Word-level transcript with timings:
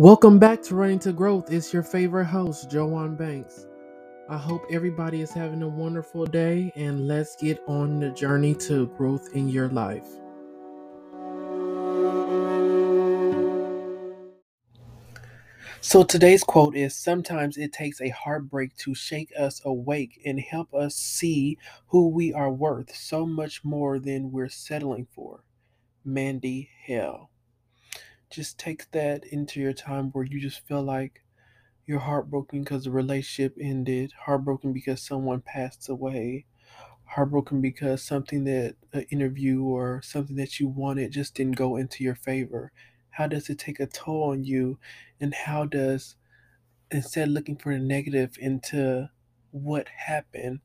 Welcome 0.00 0.38
back 0.38 0.62
to 0.62 0.74
Running 0.74 0.98
to 1.00 1.12
Growth. 1.12 1.52
It's 1.52 1.74
your 1.74 1.82
favorite 1.82 2.24
host, 2.24 2.70
Joanne 2.70 3.16
Banks. 3.16 3.66
I 4.30 4.38
hope 4.38 4.64
everybody 4.70 5.20
is 5.20 5.30
having 5.30 5.60
a 5.60 5.68
wonderful 5.68 6.24
day 6.24 6.72
and 6.74 7.06
let's 7.06 7.36
get 7.36 7.62
on 7.68 8.00
the 8.00 8.08
journey 8.08 8.54
to 8.54 8.86
growth 8.96 9.28
in 9.34 9.50
your 9.50 9.68
life. 9.68 10.08
So 15.82 16.02
today's 16.02 16.44
quote 16.44 16.74
is 16.74 16.96
Sometimes 16.96 17.58
it 17.58 17.74
takes 17.74 18.00
a 18.00 18.08
heartbreak 18.08 18.74
to 18.78 18.94
shake 18.94 19.34
us 19.38 19.60
awake 19.66 20.22
and 20.24 20.40
help 20.40 20.72
us 20.72 20.96
see 20.96 21.58
who 21.88 22.08
we 22.08 22.32
are 22.32 22.50
worth 22.50 22.96
so 22.96 23.26
much 23.26 23.62
more 23.64 23.98
than 23.98 24.32
we're 24.32 24.48
settling 24.48 25.08
for. 25.14 25.44
Mandy 26.06 26.70
Hale. 26.84 27.28
Just 28.30 28.58
take 28.58 28.90
that 28.92 29.24
into 29.24 29.60
your 29.60 29.72
time 29.72 30.10
where 30.10 30.24
you 30.24 30.40
just 30.40 30.66
feel 30.66 30.82
like 30.82 31.22
you're 31.86 31.98
heartbroken 31.98 32.62
because 32.62 32.84
the 32.84 32.90
relationship 32.90 33.56
ended, 33.60 34.12
heartbroken 34.24 34.72
because 34.72 35.02
someone 35.02 35.40
passed 35.40 35.88
away, 35.88 36.46
heartbroken 37.04 37.60
because 37.60 38.02
something 38.02 38.44
that 38.44 38.76
an 38.92 39.04
interview 39.10 39.64
or 39.64 40.00
something 40.02 40.36
that 40.36 40.60
you 40.60 40.68
wanted 40.68 41.10
just 41.10 41.34
didn't 41.34 41.56
go 41.56 41.74
into 41.74 42.04
your 42.04 42.14
favor. 42.14 42.70
How 43.10 43.26
does 43.26 43.50
it 43.50 43.58
take 43.58 43.80
a 43.80 43.86
toll 43.86 44.30
on 44.30 44.44
you? 44.44 44.78
And 45.20 45.34
how 45.34 45.64
does, 45.64 46.14
instead 46.92 47.26
of 47.26 47.34
looking 47.34 47.56
for 47.56 47.72
the 47.72 47.80
negative 47.80 48.36
into 48.38 49.10
what 49.50 49.88
happened, 49.88 50.60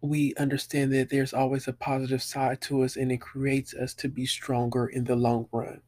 we 0.00 0.34
understand 0.34 0.92
that 0.92 1.10
there's 1.10 1.32
always 1.32 1.68
a 1.68 1.72
positive 1.72 2.22
side 2.22 2.60
to 2.62 2.82
us 2.82 2.96
and 2.96 3.12
it 3.12 3.20
creates 3.20 3.72
us 3.74 3.94
to 3.94 4.08
be 4.08 4.26
stronger 4.26 4.88
in 4.88 5.04
the 5.04 5.14
long 5.14 5.46
run. 5.52 5.80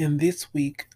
And 0.00 0.18
this 0.18 0.54
week, 0.54 0.86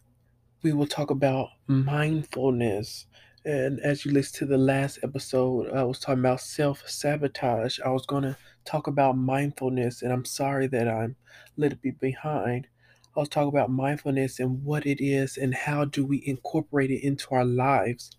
we 0.63 0.73
will 0.73 0.87
talk 0.87 1.11
about 1.11 1.51
mindfulness. 1.67 3.05
And 3.45 3.79
as 3.81 4.07
you 4.07 4.13
listen 4.13 4.39
to 4.39 4.47
the 4.47 4.57
last 4.57 4.99
episode, 5.03 5.71
I 5.75 5.85
was 5.85 5.99
talking 5.99 6.21
about 6.21 6.41
self 6.41 6.89
sabotage. 6.89 7.79
I 7.85 7.91
was 7.91 8.07
going 8.07 8.23
to 8.23 8.39
talk 8.65 8.87
about 8.87 9.19
mindfulness, 9.19 10.01
and 10.01 10.11
I'm 10.11 10.25
sorry 10.25 10.69
that 10.69 10.89
I'm 10.89 11.17
a 11.31 11.61
little 11.61 11.79
bit 11.83 12.01
behind. 12.01 12.69
I 13.15 13.21
was 13.21 13.29
talking 13.29 13.51
about 13.51 13.71
mindfulness 13.71 14.41
and 14.41 14.65
what 14.65 14.87
it 14.87 15.05
is, 15.05 15.37
and 15.37 15.55
how 15.55 15.85
do 15.85 16.07
we 16.07 16.23
incorporate 16.27 16.91
it 16.91 17.05
into 17.05 17.35
our 17.35 17.45
lives 17.45 18.11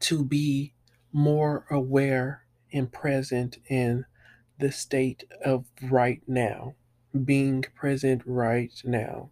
to 0.00 0.22
be 0.22 0.74
more 1.10 1.64
aware 1.70 2.44
and 2.70 2.92
present 2.92 3.56
in 3.66 4.04
the 4.58 4.70
state 4.70 5.24
of 5.42 5.64
right 5.80 6.20
now, 6.26 6.74
being 7.24 7.64
present 7.74 8.22
right 8.24 8.72
now. 8.84 9.30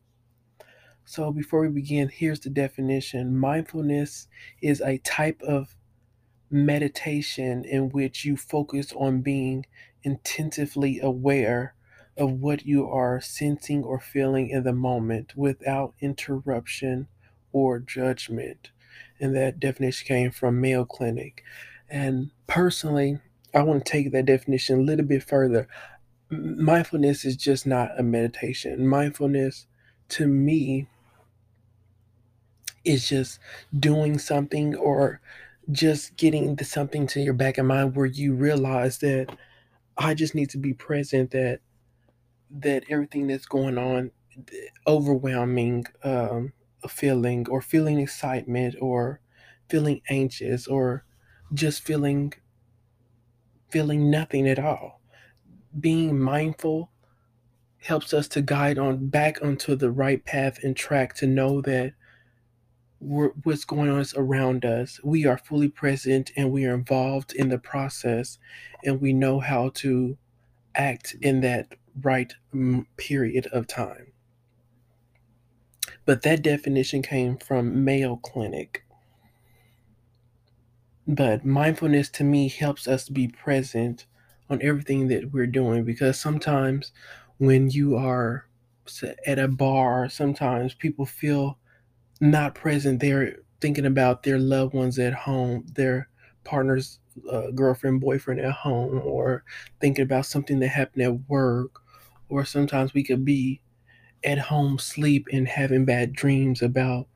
So, 1.05 1.33
before 1.33 1.63
we 1.63 1.69
begin, 1.69 2.09
here's 2.09 2.41
the 2.41 2.51
definition 2.51 3.37
mindfulness 3.37 4.29
is 4.61 4.83
a 4.83 4.99
type 4.99 5.41
of 5.43 5.75
meditation 6.51 7.65
in 7.65 7.91
which 7.91 8.25
you 8.25 8.37
focus 8.37 8.93
on 8.95 9.23
being 9.23 9.67
intensively 10.03 11.01
aware 11.01 11.75
of 12.17 12.33
what 12.33 12.67
you 12.67 12.89
are 12.89 13.21
sensing 13.21 13.85
or 13.85 14.01
feeling 14.01 14.51
in 14.51 14.65
the 14.65 14.73
moment 14.73 15.37
without 15.37 15.95
interruption 16.01 17.07
or 17.53 17.79
judgment. 17.79 18.71
And 19.21 19.35
that 19.37 19.61
definition 19.61 20.07
came 20.07 20.31
from 20.31 20.61
Mayo 20.61 20.85
Clinic. 20.85 21.43
And 21.89 22.31
personally, 22.47 23.21
I 23.55 23.63
want 23.63 23.85
to 23.87 23.91
take 23.91 24.13
that 24.13 24.27
definition 24.27 24.81
a 24.81 24.83
little 24.83 25.07
bit 25.07 25.23
further. 25.23 25.69
Mindfulness 26.31 27.25
is 27.25 27.37
just 27.37 27.67
not 27.67 27.99
a 27.99 28.03
meditation. 28.03 28.87
Mindfulness, 28.87 29.67
to 30.11 30.27
me, 30.27 30.87
is 32.85 33.09
just 33.09 33.39
doing 33.79 34.19
something 34.19 34.75
or 34.77 35.21
just 35.71 36.17
getting 36.17 36.57
the 36.57 36.65
something 36.65 37.07
to 37.07 37.21
your 37.21 37.35
back 37.35 37.59
of 37.59 37.67
mind 37.67 37.95
where 37.95 38.07
you 38.07 38.35
realize 38.35 38.99
that 38.99 39.35
I 39.97 40.15
just 40.15 40.35
need 40.35 40.51
to 40.51 40.59
be 40.59 40.73
present 40.73 41.31
that 41.33 41.61
that 42.51 42.85
everything 42.89 43.27
that's 43.27 43.47
going 43.47 43.77
on 43.77 44.11
overwhelming 44.87 45.85
um, 46.05 46.53
feeling 46.89 47.47
or 47.51 47.61
feeling 47.61 47.99
excitement 47.99 48.77
or 48.81 49.21
feeling 49.69 50.01
anxious 50.09 50.67
or 50.67 51.05
just 51.53 51.83
feeling 51.83 52.33
feeling 53.71 54.11
nothing 54.11 54.49
at 54.49 54.59
all 54.59 54.98
being 55.81 56.19
mindful 56.19 56.91
helps 57.79 58.13
us 58.13 58.29
to 58.29 58.43
guide 58.43 58.79
on 58.79 59.09
back 59.09 59.39
onto 59.43 59.77
the 59.77 59.91
right 59.91 60.25
path 60.25 60.63
and 60.63 60.77
track 60.77 61.15
to 61.15 61.27
know 61.27 61.61
that 61.61 61.93
what's 63.01 63.65
going 63.65 63.89
on 63.89 64.01
is 64.01 64.15
around 64.15 64.65
us. 64.65 65.01
We 65.05 65.27
are 65.27 65.39
fully 65.39 65.69
present 65.69 66.33
and 66.37 66.51
we 66.51 66.67
are 66.67 66.75
involved 66.75 67.33
in 67.33 67.49
the 67.49 67.59
process, 67.59 68.39
and 68.85 69.01
we 69.01 69.13
know 69.13 69.39
how 69.41 69.71
to 69.75 70.17
act 70.75 71.15
in 71.23 71.41
that 71.43 71.75
right 72.03 72.33
mm, 72.55 72.87
period 72.97 73.47
of 73.53 73.67
time. 73.67 74.13
But 76.05 76.23
that 76.23 76.43
definition 76.43 77.03
came 77.03 77.37
from 77.37 77.85
Mayo 77.85 78.17
Clinic. 78.17 78.85
But 81.07 81.45
mindfulness 81.45 82.11
to 82.11 82.25
me 82.25 82.49
helps 82.49 82.87
us 82.87 83.09
be 83.09 83.29
present 83.29 84.07
on 84.51 84.63
everything 84.63 85.09
that 85.09 85.33
we're 85.33 85.47
doing 85.47 85.85
because 85.85 86.19
sometimes 86.19 86.93
when 87.39 87.71
you 87.71 87.97
are 87.97 88.47
at 89.27 89.39
a 89.39 89.49
bar, 89.49 90.09
sometimes 90.09 90.75
people 90.75 91.07
feel 91.07 91.59
not 92.21 92.55
present. 92.55 93.01
They're 93.01 93.39
thinking 93.61 93.87
about 93.87 94.23
their 94.23 94.39
loved 94.39 94.75
ones 94.75 94.99
at 94.99 95.15
home, 95.15 95.67
their 95.75 96.09
partner's 96.45 97.01
uh, 97.31 97.51
girlfriend, 97.51 98.01
boyfriend 98.01 98.41
at 98.41 98.53
home, 98.53 99.01
or 99.05 99.45
thinking 99.81 100.05
about 100.05 100.27
something 100.27 100.61
that 100.61 100.69
happened 100.69 101.03
at 101.03 101.29
work. 101.29 101.81
Or 102.29 102.45
sometimes 102.45 102.95
we 102.95 103.05
could 103.05 103.25
be 103.25 103.61
at 104.25 104.39
home, 104.39 104.79
sleep, 104.79 105.29
and 105.33 105.49
having 105.49 105.85
bad 105.85 106.13
dreams 106.13 106.63
about 106.63 107.09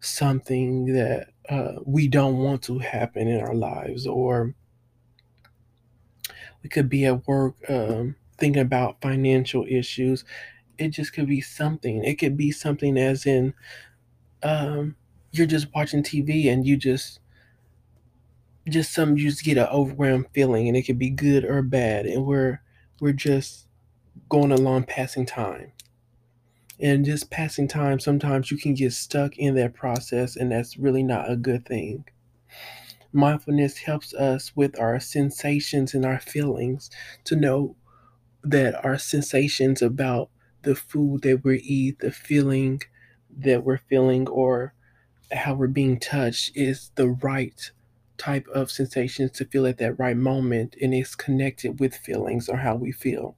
something 0.00 0.86
that 0.94 1.28
uh, 1.48 1.74
we 1.86 2.08
don't 2.08 2.38
want 2.38 2.62
to 2.64 2.78
happen 2.78 3.28
in 3.28 3.40
our 3.40 3.54
lives. 3.54 4.06
Or 4.06 4.54
we 6.62 6.68
could 6.68 6.88
be 6.88 7.04
at 7.06 7.26
work 7.26 7.56
um, 7.68 8.16
thinking 8.38 8.62
about 8.62 9.00
financial 9.00 9.66
issues. 9.68 10.24
It 10.78 10.90
just 10.90 11.12
could 11.12 11.28
be 11.28 11.40
something. 11.40 12.04
It 12.04 12.16
could 12.18 12.36
be 12.36 12.50
something 12.52 12.98
as 12.98 13.26
in 13.26 13.54
um, 14.42 14.96
you're 15.32 15.46
just 15.46 15.68
watching 15.74 16.02
TV 16.02 16.48
and 16.48 16.66
you 16.66 16.76
just 16.76 17.20
just 18.68 18.92
some 18.92 19.16
you 19.16 19.30
just 19.30 19.44
get 19.44 19.56
an 19.58 19.66
overwhelmed 19.66 20.26
feeling 20.32 20.68
and 20.68 20.76
it 20.76 20.82
could 20.82 20.98
be 20.98 21.10
good 21.10 21.44
or 21.44 21.62
bad 21.62 22.06
and 22.06 22.26
we're 22.26 22.60
we're 23.00 23.12
just 23.12 23.66
going 24.28 24.52
along 24.52 24.84
passing 24.84 25.26
time 25.26 25.72
and 26.80 27.04
just 27.04 27.30
passing 27.30 27.68
time 27.68 27.98
sometimes 28.00 28.50
you 28.50 28.58
can 28.58 28.74
get 28.74 28.92
stuck 28.92 29.36
in 29.38 29.54
that 29.54 29.74
process 29.74 30.36
and 30.36 30.50
that's 30.52 30.76
really 30.76 31.02
not 31.02 31.30
a 31.30 31.36
good 31.36 31.64
thing 31.66 32.04
mindfulness 33.12 33.78
helps 33.78 34.14
us 34.14 34.54
with 34.54 34.78
our 34.78 35.00
sensations 35.00 35.94
and 35.94 36.04
our 36.04 36.20
feelings 36.20 36.90
to 37.24 37.36
know 37.36 37.76
that 38.42 38.84
our 38.84 38.98
sensations 38.98 39.82
about 39.82 40.30
the 40.62 40.74
food 40.74 41.22
that 41.22 41.44
we 41.44 41.58
eat 41.58 41.98
the 42.00 42.10
feeling 42.10 42.80
that 43.30 43.64
we're 43.64 43.78
feeling 43.88 44.28
or 44.28 44.74
how 45.32 45.54
we're 45.54 45.66
being 45.66 45.98
touched 45.98 46.56
is 46.56 46.90
the 46.94 47.08
right 47.08 47.70
type 48.16 48.46
of 48.48 48.70
sensations 48.70 49.30
to 49.30 49.44
feel 49.44 49.66
at 49.66 49.78
that 49.78 49.98
right 49.98 50.16
moment 50.16 50.74
and 50.80 50.92
it's 50.92 51.14
connected 51.14 51.78
with 51.78 51.94
feelings 51.94 52.48
or 52.48 52.58
how 52.58 52.74
we 52.74 52.90
feel. 52.90 53.36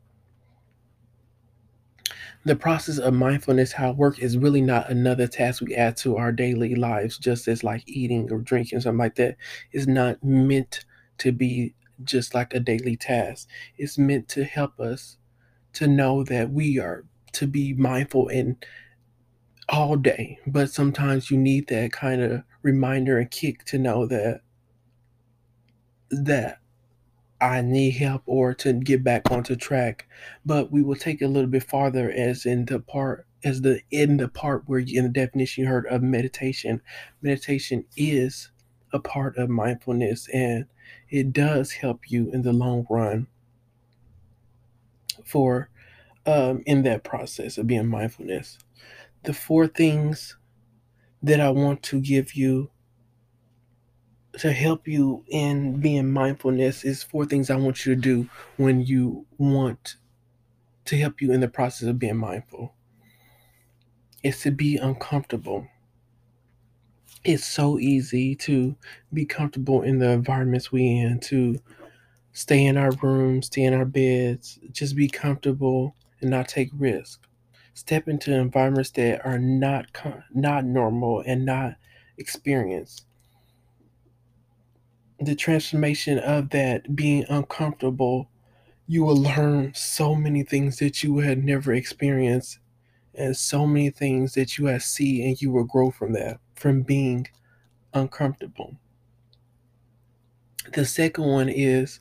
The 2.44 2.56
process 2.56 2.98
of 2.98 3.12
mindfulness, 3.12 3.72
how 3.72 3.90
it 3.90 3.96
works, 3.96 4.18
is 4.18 4.38
really 4.38 4.62
not 4.62 4.90
another 4.90 5.26
task 5.26 5.60
we 5.60 5.74
add 5.74 5.96
to 5.98 6.16
our 6.16 6.32
daily 6.32 6.74
lives, 6.74 7.18
just 7.18 7.46
as 7.48 7.62
like 7.62 7.82
eating 7.86 8.32
or 8.32 8.38
drinking, 8.38 8.80
something 8.80 8.98
like 8.98 9.16
that, 9.16 9.36
is 9.72 9.86
not 9.86 10.22
meant 10.24 10.84
to 11.18 11.32
be 11.32 11.74
just 12.02 12.34
like 12.34 12.54
a 12.54 12.60
daily 12.60 12.96
task. 12.96 13.46
It's 13.76 13.98
meant 13.98 14.28
to 14.30 14.44
help 14.44 14.80
us 14.80 15.18
to 15.74 15.86
know 15.86 16.24
that 16.24 16.50
we 16.50 16.78
are 16.78 17.04
to 17.32 17.46
be 17.46 17.74
mindful 17.74 18.28
and 18.28 18.56
all 19.68 19.96
day, 19.96 20.38
but 20.46 20.70
sometimes 20.70 21.30
you 21.30 21.36
need 21.36 21.68
that 21.68 21.92
kind 21.92 22.22
of 22.22 22.42
reminder 22.62 23.18
and 23.18 23.30
kick 23.30 23.64
to 23.66 23.78
know 23.78 24.06
that 24.06 24.40
that 26.10 26.58
I 27.40 27.62
need 27.62 27.92
help 27.92 28.22
or 28.26 28.54
to 28.54 28.72
get 28.72 29.02
back 29.02 29.30
onto 29.30 29.56
track. 29.56 30.06
But 30.44 30.70
we 30.70 30.82
will 30.82 30.96
take 30.96 31.22
a 31.22 31.26
little 31.26 31.50
bit 31.50 31.64
farther 31.64 32.10
as 32.10 32.46
in 32.46 32.64
the 32.66 32.80
part 32.80 33.26
as 33.42 33.62
the 33.62 33.80
in 33.90 34.18
the 34.18 34.28
part 34.28 34.64
where 34.66 34.80
you, 34.80 34.98
in 34.98 35.04
the 35.04 35.10
definition 35.10 35.64
you 35.64 35.70
heard 35.70 35.86
of 35.86 36.02
meditation. 36.02 36.80
Meditation 37.22 37.84
is 37.96 38.50
a 38.92 38.98
part 38.98 39.36
of 39.38 39.48
mindfulness 39.48 40.28
and 40.34 40.66
it 41.08 41.32
does 41.32 41.72
help 41.72 42.10
you 42.10 42.30
in 42.32 42.42
the 42.42 42.52
long 42.52 42.86
run 42.90 43.26
for 45.24 45.70
um, 46.26 46.62
in 46.66 46.82
that 46.82 47.04
process 47.04 47.56
of 47.56 47.66
being 47.66 47.86
mindfulness. 47.86 48.58
The 49.24 49.32
four 49.32 49.66
things 49.66 50.36
that 51.22 51.40
I 51.40 51.50
want 51.50 51.82
to 51.84 52.00
give 52.00 52.34
you 52.34 52.70
to 54.38 54.52
help 54.52 54.86
you 54.86 55.24
in 55.28 55.80
being 55.80 56.12
mindfulness 56.12 56.84
is 56.84 57.02
four 57.02 57.26
things 57.26 57.50
I 57.50 57.56
want 57.56 57.84
you 57.84 57.94
to 57.94 58.00
do 58.00 58.28
when 58.56 58.80
you 58.82 59.26
want 59.38 59.96
to 60.86 60.96
help 60.96 61.20
you 61.20 61.32
in 61.32 61.40
the 61.40 61.48
process 61.48 61.88
of 61.88 61.98
being 61.98 62.16
mindful. 62.16 62.74
It's 64.22 64.42
to 64.42 64.50
be 64.50 64.76
uncomfortable. 64.76 65.66
It's 67.24 67.44
so 67.44 67.78
easy 67.78 68.34
to 68.36 68.76
be 69.12 69.24
comfortable 69.24 69.82
in 69.82 69.98
the 69.98 70.10
environments 70.10 70.72
we 70.72 70.86
in, 70.86 71.20
to 71.20 71.58
stay 72.32 72.64
in 72.64 72.76
our 72.76 72.92
rooms, 73.02 73.46
stay 73.46 73.62
in 73.62 73.74
our 73.74 73.84
beds, 73.84 74.58
just 74.72 74.96
be 74.96 75.08
comfortable 75.08 75.94
and 76.20 76.30
not 76.30 76.48
take 76.48 76.70
risk. 76.76 77.26
Step 77.74 78.08
into 78.08 78.32
environments 78.32 78.90
that 78.92 79.24
are 79.24 79.38
not 79.38 79.86
not 80.32 80.64
normal 80.64 81.22
and 81.26 81.44
not 81.44 81.76
experienced. 82.18 83.06
The 85.20 85.34
transformation 85.34 86.18
of 86.18 86.50
that 86.50 86.96
being 86.96 87.26
uncomfortable, 87.28 88.30
you 88.86 89.04
will 89.04 89.16
learn 89.16 89.72
so 89.74 90.14
many 90.14 90.42
things 90.42 90.78
that 90.78 91.02
you 91.02 91.18
had 91.18 91.44
never 91.44 91.74
experienced 91.74 92.58
and 93.14 93.36
so 93.36 93.66
many 93.66 93.90
things 93.90 94.34
that 94.34 94.56
you 94.56 94.66
have 94.66 94.82
seen 94.82 95.28
and 95.28 95.42
you 95.42 95.50
will 95.50 95.64
grow 95.64 95.90
from 95.90 96.14
that, 96.14 96.40
from 96.54 96.82
being 96.82 97.26
uncomfortable. 97.92 98.76
The 100.72 100.86
second 100.86 101.24
one 101.24 101.48
is 101.48 102.00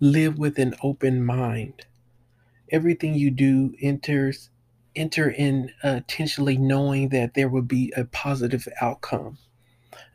live 0.00 0.38
with 0.38 0.58
an 0.58 0.74
open 0.82 1.24
mind. 1.24 1.86
Everything 2.70 3.14
you 3.14 3.30
do 3.30 3.74
enters 3.80 4.50
enter 4.94 5.30
in 5.30 5.72
uh, 5.82 5.88
intentionally 5.88 6.56
knowing 6.56 7.08
that 7.08 7.34
there 7.34 7.48
will 7.48 7.62
be 7.62 7.92
a 7.96 8.04
positive 8.04 8.68
outcome. 8.80 9.38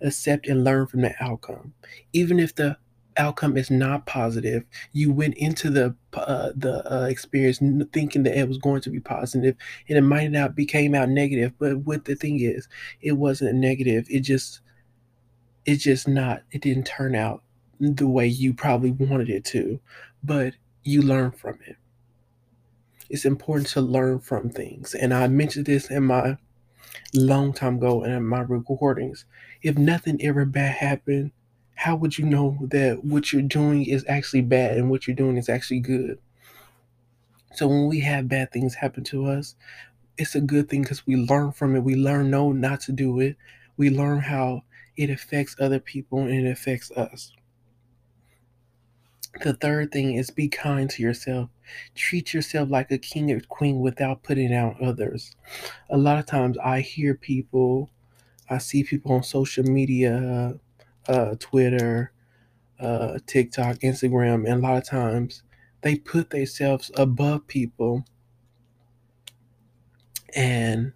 Accept 0.02 0.48
and 0.48 0.64
learn 0.64 0.88
from 0.88 1.02
the 1.02 1.14
outcome. 1.20 1.74
Even 2.14 2.40
if 2.40 2.56
the 2.56 2.78
outcome 3.18 3.58
is 3.58 3.70
not 3.70 4.06
positive, 4.06 4.64
you 4.92 5.12
went 5.12 5.36
into 5.36 5.70
the 5.70 5.96
uh, 6.14 6.52
the 6.56 6.84
uh, 6.92 7.06
experience 7.06 7.60
thinking 7.92 8.24
that 8.24 8.38
it 8.38 8.48
was 8.48 8.58
going 8.58 8.82
to 8.82 8.90
be 8.90 9.00
positive, 9.00 9.56
and 9.88 9.98
it 9.98 10.02
might 10.02 10.32
not 10.32 10.56
became 10.56 10.96
out 10.96 11.10
negative. 11.10 11.54
But 11.60 11.78
what 11.80 12.06
the 12.06 12.16
thing 12.16 12.40
is, 12.40 12.68
it 13.02 13.14
wasn't 13.14 13.56
negative. 13.56 14.08
It 14.10 14.22
just 14.22 14.62
it 15.66 15.78
just 15.78 16.08
not. 16.08 16.44
It 16.52 16.62
didn't 16.62 16.86
turn 16.86 17.16
out 17.16 17.44
the 17.80 18.08
way 18.08 18.28
you 18.28 18.54
probably 18.54 18.92
wanted 18.92 19.30
it 19.30 19.46
to, 19.46 19.80
but 20.24 20.54
you 20.84 21.02
learn 21.02 21.32
from 21.32 21.60
it. 21.66 21.78
It's 23.10 23.26
important 23.26 23.68
to 23.70 23.82
learn 23.82 24.20
from 24.20 24.50
things, 24.50 24.94
and 24.96 25.14
I 25.14 25.28
mentioned 25.28 25.66
this 25.66 25.90
in 25.90 26.04
my 26.04 26.38
long 27.14 27.54
time 27.54 27.78
ago 27.78 28.04
in 28.04 28.26
my 28.26 28.42
recordings. 28.42 29.26
If 29.64 29.78
nothing 29.78 30.22
ever 30.22 30.46
bad 30.46 30.76
happened, 30.76 31.32
how 31.76 31.96
would 31.96 32.18
you 32.18 32.26
know 32.26 32.58
that 32.70 33.04
what 33.04 33.34
you're 33.34 33.42
doing 33.42 33.86
is 33.86 34.06
actually 34.08 34.42
bad 34.42 34.78
and 34.78 34.90
what 34.90 35.08
you're 35.08 35.16
doing 35.16 35.38
is 35.38 35.50
actually 35.50 35.80
good? 35.80 36.20
So 37.54 37.68
when 37.68 37.88
we 37.88 38.02
have 38.02 38.28
bad 38.28 38.52
things 38.52 38.76
happen 38.76 39.04
to 39.06 39.26
us, 39.26 39.56
it's 40.18 40.36
a 40.36 40.42
good 40.42 40.70
thing 40.70 40.84
because 40.84 41.08
we 41.08 41.16
learn 41.16 41.52
from 41.52 41.76
it. 41.76 41.84
We 41.84 41.96
learn 41.96 42.30
no 42.30 42.52
not 42.52 42.82
to 42.82 42.92
do 42.92 43.20
it. 43.20 43.38
We 43.78 43.90
learn 43.90 44.20
how 44.20 44.64
it 44.98 45.10
affects 45.10 45.56
other 45.60 45.80
people 45.80 46.20
and 46.20 46.46
it 46.46 46.52
affects 46.52 46.92
us. 46.92 47.32
The 49.44 49.54
third 49.54 49.92
thing 49.92 50.16
is 50.16 50.30
be 50.30 50.48
kind 50.48 50.90
to 50.92 51.02
yourself. 51.02 51.50
Treat 51.96 52.34
yourself 52.34 52.70
like 52.70 52.92
a 52.92 53.00
king 53.00 53.32
or 53.32 53.40
queen 53.40 53.80
without 53.80 54.22
putting 54.22 54.54
out 54.54 54.80
others. 54.80 55.36
A 55.90 55.98
lot 55.98 56.20
of 56.20 56.28
times 56.28 56.58
I 56.60 56.82
hear 56.82 57.16
people, 57.16 57.90
I 58.54 58.60
see 58.60 58.84
people 58.84 59.14
on 59.14 59.24
social 59.24 59.64
media, 59.66 60.56
uh, 61.08 61.36
Twitter, 61.40 62.12
uh, 62.80 63.20
TikTok, 63.28 63.78
Instagram, 63.80 64.50
and 64.50 64.64
a 64.64 64.68
lot 64.68 64.78
of 64.78 64.88
times 64.88 65.44
they 65.82 65.98
put 65.98 66.30
themselves 66.32 66.92
above 66.96 67.48
people. 67.48 68.06
And 70.36 70.94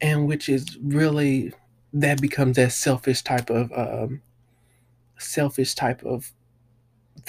and 0.00 0.26
which 0.26 0.48
is 0.48 0.78
really 0.82 1.52
that 1.92 2.20
becomes 2.20 2.56
that 2.56 2.72
selfish 2.72 3.22
type 3.22 3.50
of 3.50 3.72
um, 3.72 4.22
selfish 5.18 5.74
type 5.74 6.02
of 6.04 6.32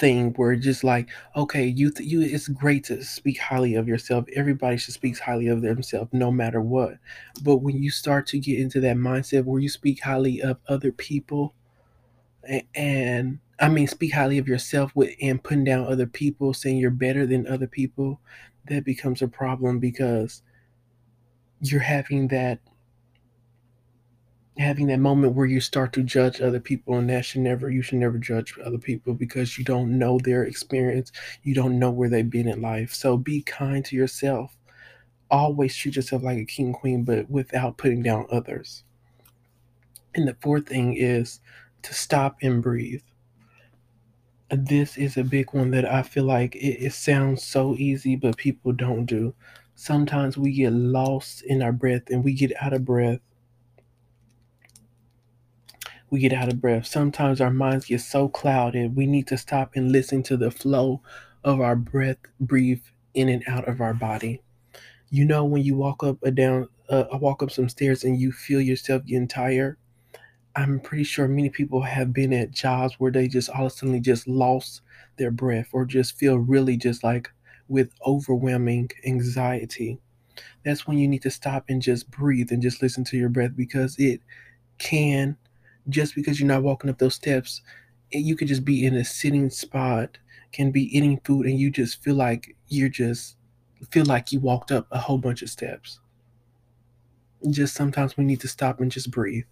thing 0.00 0.32
where 0.34 0.56
just 0.56 0.82
like 0.82 1.08
okay 1.36 1.66
you 1.66 1.90
th- 1.90 2.08
you 2.10 2.22
it's 2.22 2.48
great 2.48 2.84
to 2.84 3.02
speak 3.04 3.38
highly 3.38 3.74
of 3.74 3.86
yourself. 3.86 4.24
Everybody 4.34 4.78
should 4.78 4.94
speak 4.94 5.18
highly 5.18 5.48
of 5.48 5.62
themselves 5.62 6.10
no 6.12 6.32
matter 6.32 6.60
what. 6.60 6.94
But 7.42 7.58
when 7.58 7.82
you 7.82 7.90
start 7.90 8.26
to 8.28 8.38
get 8.38 8.58
into 8.58 8.80
that 8.80 8.96
mindset 8.96 9.44
where 9.44 9.60
you 9.60 9.68
speak 9.68 10.02
highly 10.02 10.40
of 10.42 10.58
other 10.68 10.92
people 10.92 11.54
and, 12.44 12.62
and 12.74 13.38
i 13.60 13.68
mean 13.68 13.86
speak 13.86 14.14
highly 14.14 14.38
of 14.38 14.48
yourself 14.48 14.92
with 14.94 15.14
and 15.20 15.42
putting 15.42 15.64
down 15.64 15.86
other 15.86 16.06
people 16.06 16.54
saying 16.54 16.78
you're 16.78 16.90
better 16.90 17.26
than 17.26 17.46
other 17.46 17.66
people 17.66 18.20
that 18.66 18.84
becomes 18.84 19.22
a 19.22 19.28
problem 19.28 19.78
because 19.78 20.42
you're 21.60 21.80
having 21.80 22.28
that 22.28 22.58
having 24.60 24.88
that 24.88 24.98
moment 24.98 25.34
where 25.34 25.46
you 25.46 25.60
start 25.60 25.92
to 25.94 26.02
judge 26.02 26.40
other 26.40 26.60
people 26.60 26.96
and 26.96 27.08
that 27.08 27.24
should 27.24 27.40
never 27.40 27.70
you 27.70 27.80
should 27.80 27.98
never 27.98 28.18
judge 28.18 28.54
other 28.64 28.78
people 28.78 29.14
because 29.14 29.56
you 29.56 29.64
don't 29.64 29.98
know 29.98 30.18
their 30.18 30.44
experience. 30.44 31.10
You 31.42 31.54
don't 31.54 31.78
know 31.78 31.90
where 31.90 32.10
they've 32.10 32.28
been 32.28 32.48
in 32.48 32.60
life. 32.60 32.92
So 32.92 33.16
be 33.16 33.42
kind 33.42 33.84
to 33.86 33.96
yourself. 33.96 34.56
Always 35.30 35.74
treat 35.74 35.96
yourself 35.96 36.22
like 36.22 36.38
a 36.38 36.44
king 36.44 36.74
queen 36.74 37.04
but 37.04 37.30
without 37.30 37.78
putting 37.78 38.02
down 38.02 38.26
others. 38.30 38.84
And 40.14 40.28
the 40.28 40.36
fourth 40.42 40.68
thing 40.68 40.94
is 40.94 41.40
to 41.82 41.94
stop 41.94 42.36
and 42.42 42.62
breathe. 42.62 43.02
This 44.50 44.98
is 44.98 45.16
a 45.16 45.24
big 45.24 45.54
one 45.54 45.70
that 45.70 45.84
i 45.84 46.02
feel 46.02 46.24
like 46.24 46.56
it, 46.56 46.84
it 46.84 46.92
sounds 46.92 47.44
so 47.44 47.76
easy 47.76 48.14
but 48.14 48.36
people 48.36 48.72
don't 48.72 49.06
do. 49.06 49.34
Sometimes 49.74 50.36
we 50.36 50.52
get 50.52 50.72
lost 50.74 51.42
in 51.44 51.62
our 51.62 51.72
breath 51.72 52.10
and 52.10 52.22
we 52.22 52.34
get 52.34 52.52
out 52.60 52.74
of 52.74 52.84
breath 52.84 53.20
we 56.10 56.20
get 56.20 56.32
out 56.32 56.52
of 56.52 56.60
breath. 56.60 56.86
Sometimes 56.86 57.40
our 57.40 57.50
minds 57.50 57.86
get 57.86 58.00
so 58.00 58.28
clouded, 58.28 58.96
we 58.96 59.06
need 59.06 59.28
to 59.28 59.38
stop 59.38 59.72
and 59.74 59.92
listen 59.92 60.22
to 60.24 60.36
the 60.36 60.50
flow 60.50 61.00
of 61.44 61.60
our 61.60 61.76
breath, 61.76 62.18
breathe 62.40 62.82
in 63.14 63.28
and 63.28 63.42
out 63.46 63.68
of 63.68 63.80
our 63.80 63.94
body. 63.94 64.42
You 65.10 65.24
know, 65.24 65.44
when 65.44 65.62
you 65.62 65.74
walk 65.76 66.02
up 66.02 66.18
a 66.22 66.30
down, 66.30 66.68
uh, 66.88 67.04
walk 67.12 67.42
up 67.42 67.50
some 67.50 67.68
stairs 67.68 68.04
and 68.04 68.20
you 68.20 68.32
feel 68.32 68.60
yourself 68.60 69.04
getting 69.06 69.28
tired. 69.28 69.76
I'm 70.56 70.80
pretty 70.80 71.04
sure 71.04 71.28
many 71.28 71.48
people 71.48 71.82
have 71.82 72.12
been 72.12 72.32
at 72.32 72.50
jobs 72.50 72.94
where 72.98 73.12
they 73.12 73.28
just 73.28 73.48
all 73.50 73.66
of 73.66 73.72
a 73.72 73.74
sudden 73.74 74.02
just 74.02 74.26
lost 74.26 74.82
their 75.16 75.30
breath 75.30 75.68
or 75.72 75.84
just 75.84 76.18
feel 76.18 76.38
really 76.38 76.76
just 76.76 77.04
like 77.04 77.30
with 77.68 77.90
overwhelming 78.04 78.90
anxiety. 79.06 79.98
That's 80.64 80.86
when 80.86 80.98
you 80.98 81.06
need 81.06 81.22
to 81.22 81.30
stop 81.30 81.66
and 81.68 81.80
just 81.80 82.10
breathe 82.10 82.50
and 82.50 82.60
just 82.60 82.82
listen 82.82 83.04
to 83.04 83.16
your 83.16 83.28
breath 83.28 83.52
because 83.56 83.96
it 83.98 84.20
can 84.78 85.36
just 85.88 86.14
because 86.14 86.38
you're 86.38 86.48
not 86.48 86.62
walking 86.62 86.90
up 86.90 86.98
those 86.98 87.14
steps, 87.14 87.62
you 88.10 88.36
could 88.36 88.48
just 88.48 88.64
be 88.64 88.84
in 88.84 88.94
a 88.94 89.04
sitting 89.04 89.50
spot, 89.50 90.18
can 90.52 90.70
be 90.70 90.94
eating 90.96 91.20
food, 91.24 91.46
and 91.46 91.58
you 91.58 91.70
just 91.70 92.02
feel 92.02 92.14
like 92.14 92.56
you're 92.68 92.88
just 92.88 93.36
feel 93.90 94.04
like 94.04 94.30
you 94.30 94.40
walked 94.40 94.70
up 94.70 94.86
a 94.90 94.98
whole 94.98 95.18
bunch 95.18 95.42
of 95.42 95.48
steps. 95.50 96.00
Just 97.48 97.74
sometimes 97.74 98.16
we 98.16 98.24
need 98.24 98.40
to 98.40 98.48
stop 98.48 98.80
and 98.80 98.90
just 98.90 99.10
breathe. 99.10 99.44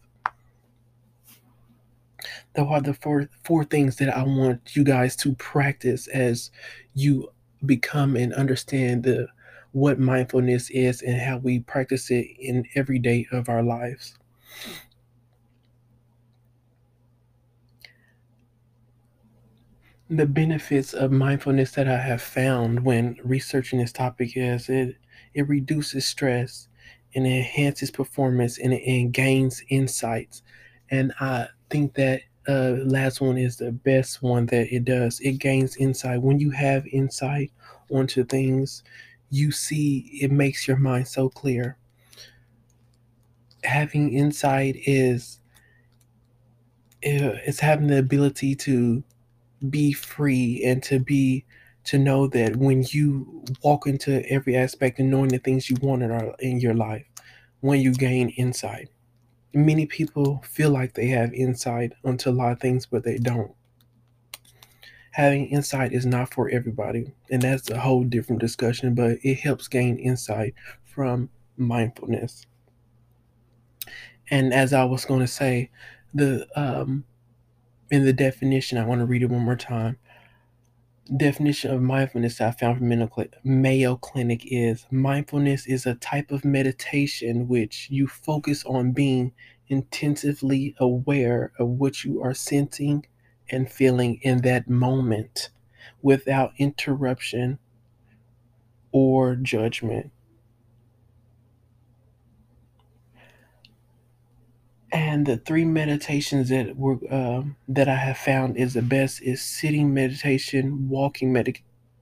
Those 2.55 2.67
are 2.69 2.81
the 2.81 2.95
four 2.95 3.29
four 3.45 3.65
things 3.65 3.97
that 3.97 4.15
I 4.15 4.23
want 4.25 4.77
you 4.77 4.85
guys 4.85 5.17
to 5.17 5.35
practice 5.35 6.09
as 6.09 6.51
you 6.95 7.33
become 7.65 8.17
and 8.17 8.33
understand 8.35 9.05
the 9.05 9.29
what 9.73 9.99
mindfulness 9.99 10.71
is 10.71 11.03
and 11.03 11.21
how 11.21 11.39
we 11.39 11.61
practice 11.61 12.11
it 12.11 12.27
in 12.39 12.67
every 12.75 12.99
day 12.99 13.27
of 13.33 13.49
our 13.49 13.63
lives. 13.63 14.17
The 20.11 20.27
benefits 20.27 20.95
of 20.95 21.12
mindfulness 21.12 21.73
that 21.73 21.88
I 21.88 21.99
have 21.99 22.23
found 22.23 22.85
when 22.85 23.17
researching 23.23 23.79
this 23.79 23.93
topic 23.93 24.37
is 24.37 24.69
it 24.69 24.97
it 25.35 25.47
reduces 25.49 26.07
stress 26.07 26.69
and 27.15 27.27
it 27.27 27.31
enhances 27.31 27.91
performance 27.91 28.59
and 28.59 28.73
and 28.73 29.12
gains 29.12 29.62
insights. 29.69 30.43
And 30.91 31.12
I 31.21 31.49
think 31.71 31.95
that 31.95 32.23
uh, 32.49 32.77
last 32.85 33.21
one 33.21 33.37
is 33.37 33.59
the 33.59 33.73
best 33.73 34.23
one 34.23 34.47
that 34.47 34.73
it 34.75 34.85
does. 34.87 35.21
It 35.21 35.33
gains 35.38 35.77
insight. 35.77 36.23
When 36.23 36.38
you 36.38 36.50
have 36.53 36.87
insight 36.87 37.53
onto 37.91 38.25
things, 38.25 38.83
you 39.31 39.53
see 39.53 40.09
it 40.23 40.33
makes 40.33 40.67
your 40.67 40.79
mind 40.79 41.09
so 41.09 41.29
clear. 41.29 41.77
Having 43.62 44.15
insight 44.15 44.75
is 44.85 45.38
uh, 47.05 47.38
it's 47.47 47.61
having 47.61 47.87
the 47.87 47.99
ability 47.99 48.55
to 48.55 49.03
be 49.71 49.93
free 49.93 50.62
and 50.65 50.83
to 50.85 50.99
be 51.00 51.45
to 51.85 51.99
know 51.99 52.27
that 52.27 52.57
when 52.57 52.85
you 52.91 53.45
walk 53.62 53.87
into 53.87 54.23
every 54.31 54.57
aspect 54.57 54.99
and 54.99 55.11
knowing 55.11 55.29
the 55.29 55.38
things 55.38 55.71
you 55.71 55.77
want 55.81 56.03
in, 56.03 56.11
our, 56.11 56.35
in 56.41 56.61
your 56.61 56.75
life, 56.75 57.05
when 57.61 57.81
you 57.81 57.93
gain 57.93 58.29
insight. 58.31 58.88
Many 59.55 59.87
people 59.87 60.43
feel 60.45 60.71
like 60.71 60.95
they 60.95 61.09
have 61.09 61.33
insight 61.33 61.93
onto 62.05 62.31
a 62.31 62.33
lot 62.33 62.53
of 62.53 62.61
things, 62.61 62.87
but 62.87 63.03
they 63.03 63.17
don't. 63.17 63.53
Having 65.12 65.47
insight 65.47 65.93
is 65.93 66.07
not 66.07 66.33
for 66.33 66.49
everybody, 66.50 67.12
and 67.31 67.43
that's 67.43 67.71
a 67.71 67.81
whole 67.81 68.05
different 68.05 68.41
discussion, 68.41 68.95
but 68.95 69.19
it 69.23 69.37
helps 69.37 69.67
gain 69.67 69.99
insight 69.99 70.55
from 70.85 71.29
mindfulness. 71.57 72.47
And 74.31 74.53
as 74.53 74.73
I 74.73 74.85
was 74.85 75.05
going 75.05 75.21
to 75.21 75.27
say, 75.27 75.71
the 76.15 76.47
um, 76.55 77.05
in 77.90 78.04
the 78.04 78.12
definition, 78.12 78.78
I 78.78 78.85
want 78.85 79.00
to 79.00 79.07
read 79.07 79.23
it 79.23 79.30
one 79.30 79.42
more 79.42 79.57
time 79.57 79.99
definition 81.16 81.71
of 81.71 81.80
mindfulness 81.80 82.40
I 82.40 82.50
found 82.50 82.78
from 82.78 83.28
Mayo 83.45 83.97
Clinic 83.97 84.42
is 84.45 84.87
mindfulness 84.90 85.66
is 85.66 85.87
a 85.87 85.95
type 85.95 86.30
of 86.30 86.45
meditation 86.45 87.49
which 87.49 87.88
you 87.90 88.07
focus 88.07 88.64
on 88.64 88.92
being 88.92 89.33
intensively 89.68 90.75
aware 90.78 91.52
of 91.59 91.68
what 91.68 92.04
you 92.04 92.23
are 92.23 92.35
sensing 92.35 93.07
and 93.50 93.71
feeling 93.71 94.18
in 94.23 94.42
that 94.42 94.68
moment 94.68 95.49
without 96.02 96.52
interruption 96.59 97.59
or 98.92 99.35
judgment. 99.35 100.11
And 104.90 105.26
the 105.26 105.37
three 105.37 105.66
meditations 105.66 106.49
that 106.49 106.76
were 106.76 106.99
um, 107.11 107.57
that 107.68 107.88
I 107.88 107.97
have 107.97 108.16
found 108.16 108.57
is 108.57 108.75
the 108.75 108.83
best 108.83 109.21
is 109.23 109.42
sitting 109.42 109.92
meditation, 109.92 110.88
walking 110.88 111.33
med- 111.33 111.59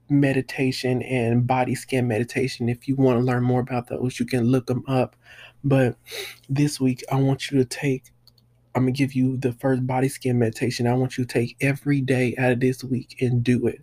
meditation, 0.09 1.01
and 1.01 1.45
body 1.45 1.75
scan 1.75 2.07
meditation. 2.07 2.69
If 2.69 2.87
you 2.87 2.95
want 2.95 3.19
to 3.19 3.25
learn 3.25 3.43
more 3.43 3.59
about 3.59 3.87
those, 3.87 4.19
you 4.19 4.25
can 4.25 4.45
look 4.45 4.67
them 4.67 4.83
up. 4.87 5.17
But 5.65 5.97
this 6.49 6.79
week, 6.79 7.03
I 7.11 7.15
want 7.15 7.51
you 7.51 7.57
to 7.57 7.65
take. 7.65 8.05
I'm 8.73 8.83
gonna 8.83 8.91
give 8.91 9.13
you 9.13 9.37
the 9.37 9.53
first 9.53 9.85
body 9.85 10.07
scan 10.07 10.39
meditation. 10.39 10.87
I 10.87 10.93
want 10.93 11.17
you 11.17 11.25
to 11.25 11.33
take 11.33 11.57
every 11.59 11.99
day 11.99 12.35
out 12.37 12.53
of 12.53 12.59
this 12.61 12.83
week 12.83 13.17
and 13.19 13.43
do 13.43 13.67
it. 13.67 13.81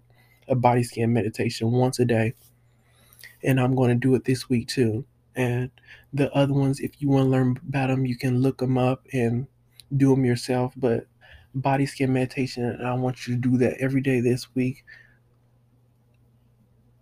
A 0.48 0.54
body 0.54 0.82
scan 0.82 1.12
meditation 1.12 1.72
once 1.72 1.98
a 1.98 2.04
day. 2.06 2.34
And 3.42 3.60
I'm 3.60 3.74
going 3.74 3.90
to 3.90 3.94
do 3.94 4.14
it 4.14 4.24
this 4.24 4.48
week 4.48 4.68
too. 4.68 5.04
And 5.36 5.70
the 6.12 6.32
other 6.32 6.52
ones, 6.54 6.80
if 6.80 7.00
you 7.00 7.08
want 7.08 7.26
to 7.26 7.30
learn 7.30 7.58
about 7.68 7.88
them, 7.88 8.06
you 8.06 8.16
can 8.16 8.40
look 8.40 8.58
them 8.58 8.78
up 8.78 9.06
and 9.12 9.46
do 9.96 10.10
them 10.10 10.24
yourself. 10.24 10.72
But 10.76 11.06
body 11.54 11.86
scan 11.86 12.12
meditation, 12.12 12.80
I 12.84 12.94
want 12.94 13.26
you 13.26 13.34
to 13.34 13.40
do 13.40 13.56
that 13.58 13.78
every 13.80 14.00
day 14.00 14.20
this 14.20 14.54
week, 14.54 14.84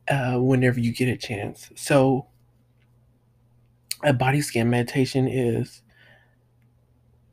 uh, 0.08 0.38
whenever 0.38 0.80
you 0.80 0.92
get 0.92 1.08
a 1.08 1.16
chance. 1.16 1.70
So, 1.74 2.26
a 4.02 4.12
body 4.12 4.40
scan 4.40 4.68
meditation 4.68 5.28
is 5.28 5.82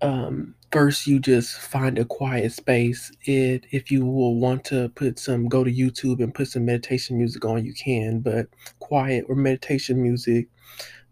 um, 0.02 0.56
first 0.72 1.08
you 1.08 1.20
just 1.20 1.58
find 1.58 1.98
a 1.98 2.06
quiet 2.06 2.52
space. 2.52 3.12
It 3.24 3.66
if 3.72 3.92
you 3.92 4.06
will 4.06 4.36
want 4.36 4.64
to 4.66 4.90
put 4.90 5.20
some 5.20 5.48
go 5.48 5.64
to 5.64 5.72
YouTube 5.72 6.24
and 6.24 6.34
put 6.34 6.48
some 6.48 6.66
meditation 6.66 7.18
music 7.18 7.44
on, 7.46 7.66
you 7.66 7.74
can. 7.74 8.20
But 8.20 8.48
quiet 8.80 9.26
or 9.28 9.36
meditation 9.36 10.02
music 10.02 10.48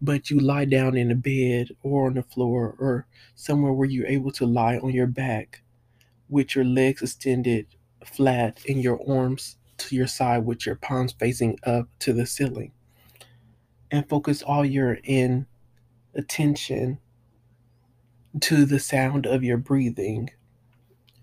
but 0.02 0.30
you 0.30 0.40
lie 0.40 0.66
down 0.66 0.96
in 0.96 1.12
a 1.12 1.16
bed 1.16 1.70
or 1.82 2.08
on 2.08 2.16
the 2.16 2.24
floor 2.24 2.76
or 2.80 3.08
somewhere 3.36 3.74
where 3.74 3.88
you're 3.88 4.08
able 4.08 4.32
to 4.32 4.46
lie 4.46 4.78
on 4.78 4.92
your 4.92 5.08
back 5.08 5.62
with 6.30 6.56
your 6.56 6.66
legs 6.66 7.02
extended 7.02 7.66
flat 8.06 8.62
and 8.68 8.82
your 8.82 9.00
arms 9.10 9.58
to 9.78 9.96
your 9.96 10.08
side 10.08 10.46
with 10.46 10.66
your 10.66 10.76
palms 10.76 11.14
facing 11.14 11.58
up 11.64 11.88
to 12.00 12.14
the 12.14 12.26
ceiling. 12.26 12.72
And 13.92 14.08
focus 14.10 14.42
all 14.42 14.66
your 14.66 14.98
in 15.04 15.46
attention 16.16 17.00
to 18.42 18.66
the 18.66 18.80
sound 18.80 19.26
of 19.26 19.44
your 19.44 19.58
breathing 19.58 20.30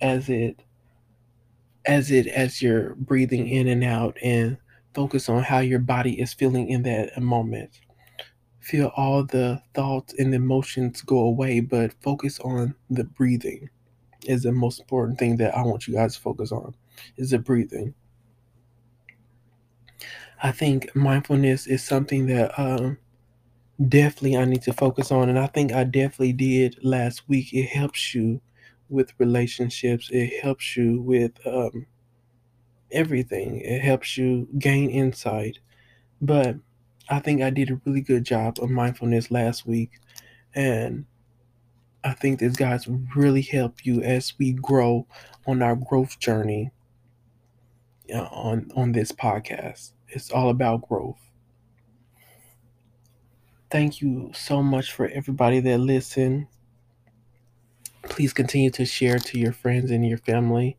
as 0.00 0.28
it 0.28 0.62
as 1.86 2.10
it 2.10 2.26
as 2.26 2.62
you're 2.62 2.94
breathing 2.94 3.46
in 3.46 3.68
and 3.68 3.84
out 3.84 4.16
and 4.22 4.56
focus 4.94 5.28
on 5.28 5.42
how 5.42 5.58
your 5.58 5.78
body 5.78 6.18
is 6.18 6.32
feeling 6.32 6.68
in 6.68 6.82
that 6.82 7.20
moment 7.20 7.80
feel 8.64 8.90
all 8.96 9.24
the 9.24 9.60
thoughts 9.74 10.14
and 10.18 10.34
emotions 10.34 11.02
go 11.02 11.18
away, 11.20 11.60
but 11.60 11.92
focus 12.02 12.40
on 12.40 12.74
the 12.90 13.04
breathing 13.04 13.68
is 14.26 14.42
the 14.42 14.52
most 14.52 14.80
important 14.80 15.18
thing 15.18 15.36
that 15.36 15.54
I 15.56 15.62
want 15.62 15.86
you 15.86 15.94
guys 15.94 16.14
to 16.14 16.20
focus 16.20 16.50
on 16.50 16.74
is 17.16 17.30
the 17.30 17.38
breathing. 17.38 17.94
I 20.42 20.50
think 20.50 20.94
mindfulness 20.96 21.66
is 21.66 21.82
something 21.82 22.26
that 22.26 22.58
um, 22.58 22.98
definitely 23.88 24.36
I 24.36 24.44
need 24.44 24.62
to 24.62 24.72
focus 24.72 25.12
on, 25.12 25.28
and 25.28 25.38
I 25.38 25.46
think 25.48 25.72
I 25.72 25.84
definitely 25.84 26.32
did 26.32 26.82
last 26.82 27.28
week. 27.28 27.52
It 27.52 27.66
helps 27.66 28.14
you 28.14 28.40
with 28.88 29.12
relationships. 29.18 30.10
It 30.10 30.42
helps 30.42 30.76
you 30.76 31.00
with 31.02 31.32
um, 31.46 31.86
everything. 32.90 33.60
It 33.60 33.80
helps 33.82 34.16
you 34.16 34.48
gain 34.58 34.90
insight, 34.90 35.58
but 36.20 36.56
I 37.08 37.18
think 37.20 37.42
I 37.42 37.50
did 37.50 37.70
a 37.70 37.80
really 37.84 38.00
good 38.00 38.24
job 38.24 38.58
of 38.60 38.70
mindfulness 38.70 39.30
last 39.30 39.66
week. 39.66 40.00
And 40.54 41.04
I 42.02 42.12
think 42.12 42.38
this 42.38 42.56
guys 42.56 42.86
really 43.14 43.42
help 43.42 43.84
you 43.84 44.02
as 44.02 44.34
we 44.38 44.52
grow 44.52 45.06
on 45.46 45.62
our 45.62 45.76
growth 45.76 46.18
journey 46.18 46.70
on 48.12 48.70
on 48.76 48.92
this 48.92 49.12
podcast. 49.12 49.92
It's 50.08 50.30
all 50.30 50.50
about 50.50 50.88
growth. 50.88 51.18
Thank 53.70 54.00
you 54.00 54.30
so 54.34 54.62
much 54.62 54.92
for 54.92 55.08
everybody 55.08 55.60
that 55.60 55.78
listened. 55.78 56.46
Please 58.04 58.32
continue 58.32 58.70
to 58.70 58.84
share 58.84 59.18
to 59.18 59.38
your 59.38 59.52
friends 59.52 59.90
and 59.90 60.06
your 60.06 60.18
family. 60.18 60.76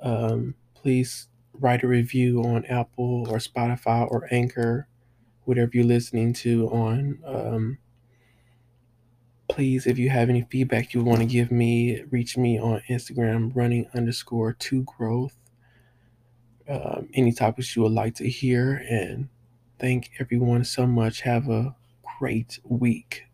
Um, 0.00 0.54
please 0.74 1.28
write 1.52 1.82
a 1.82 1.88
review 1.88 2.42
on 2.42 2.64
Apple 2.66 3.26
or 3.28 3.38
Spotify 3.38 4.10
or 4.10 4.28
Anchor 4.30 4.88
whatever 5.44 5.70
you're 5.74 5.84
listening 5.84 6.32
to 6.34 6.68
on. 6.68 7.18
Um, 7.24 7.78
please, 9.48 9.86
if 9.86 9.98
you 9.98 10.10
have 10.10 10.30
any 10.30 10.46
feedback 10.50 10.94
you 10.94 11.02
want 11.02 11.20
to 11.20 11.26
give 11.26 11.50
me, 11.50 12.02
reach 12.10 12.36
me 12.36 12.58
on 12.58 12.82
Instagram, 12.88 13.54
running 13.54 13.86
underscore 13.94 14.52
to 14.54 14.82
growth. 14.84 15.36
Um, 16.68 17.08
any 17.14 17.32
topics 17.32 17.74
you 17.76 17.82
would 17.82 17.92
like 17.92 18.14
to 18.16 18.28
hear, 18.28 18.84
and 18.88 19.28
thank 19.78 20.12
everyone 20.18 20.64
so 20.64 20.86
much. 20.86 21.22
Have 21.22 21.48
a 21.48 21.74
great 22.18 22.60
week. 22.64 23.26